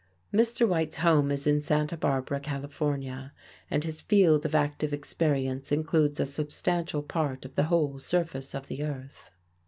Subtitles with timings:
[0.33, 0.67] Mr.
[0.67, 3.31] White's home is in Santa Barbara, California,
[3.69, 8.65] and his field of active experience includes a substantial part of the whole surface of
[8.67, 9.29] the earth.